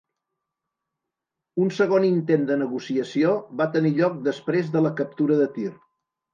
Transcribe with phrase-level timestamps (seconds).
[1.65, 5.71] Un segon intent de negociació va tenir lloc després de la captura de Tir.